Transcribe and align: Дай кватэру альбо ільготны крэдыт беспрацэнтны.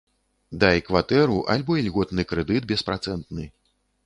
Дай 0.61 0.79
кватэру 0.87 1.35
альбо 1.57 1.77
ільготны 1.83 2.27
крэдыт 2.33 2.67
беспрацэнтны. 2.73 3.45